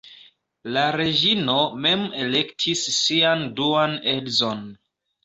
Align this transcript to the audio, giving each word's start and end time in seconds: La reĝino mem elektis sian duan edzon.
La 0.77 0.85
reĝino 1.01 1.57
mem 1.83 2.05
elektis 2.21 2.81
sian 3.01 3.45
duan 3.61 3.95
edzon. 4.15 4.65